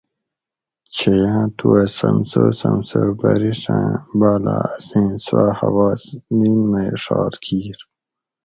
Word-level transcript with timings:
چھیاں 0.95 1.45
توا 1.57 1.79
سمسو 1.97 2.43
سمسو 2.59 3.01
بریڛان 3.19 3.87
بالہ 4.19 4.57
اسیں 4.77 5.11
سوا 5.25 5.45
حواس 5.59 6.03
نین 6.37 6.59
مے 6.71 6.85
ڄھار 7.01 7.33
کیر 7.43 7.79